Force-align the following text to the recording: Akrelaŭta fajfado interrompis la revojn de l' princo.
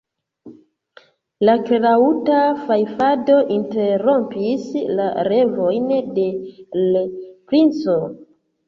Akrelaŭta 1.53 2.39
fajfado 2.63 3.37
interrompis 3.59 4.67
la 4.97 5.09
revojn 5.33 5.95
de 6.21 6.29
l' 6.89 7.07
princo. 7.29 8.01